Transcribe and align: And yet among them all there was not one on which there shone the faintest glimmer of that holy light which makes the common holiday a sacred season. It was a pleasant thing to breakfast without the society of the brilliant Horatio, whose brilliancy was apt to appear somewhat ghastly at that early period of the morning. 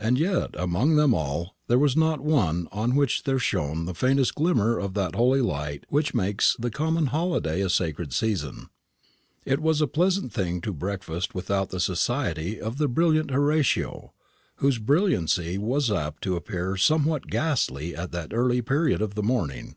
And 0.00 0.18
yet 0.18 0.50
among 0.58 0.96
them 0.96 1.14
all 1.14 1.54
there 1.68 1.78
was 1.78 1.96
not 1.96 2.18
one 2.20 2.66
on 2.72 2.96
which 2.96 3.22
there 3.22 3.38
shone 3.38 3.84
the 3.84 3.94
faintest 3.94 4.34
glimmer 4.34 4.80
of 4.80 4.94
that 4.94 5.14
holy 5.14 5.40
light 5.40 5.86
which 5.88 6.12
makes 6.12 6.56
the 6.58 6.72
common 6.72 7.06
holiday 7.14 7.60
a 7.60 7.70
sacred 7.70 8.12
season. 8.12 8.68
It 9.44 9.60
was 9.60 9.80
a 9.80 9.86
pleasant 9.86 10.32
thing 10.32 10.60
to 10.62 10.72
breakfast 10.72 11.36
without 11.36 11.70
the 11.70 11.78
society 11.78 12.60
of 12.60 12.78
the 12.78 12.88
brilliant 12.88 13.30
Horatio, 13.30 14.12
whose 14.56 14.78
brilliancy 14.78 15.56
was 15.56 15.88
apt 15.88 16.24
to 16.24 16.34
appear 16.34 16.76
somewhat 16.76 17.28
ghastly 17.28 17.94
at 17.94 18.10
that 18.10 18.34
early 18.34 18.60
period 18.60 19.00
of 19.00 19.14
the 19.14 19.22
morning. 19.22 19.76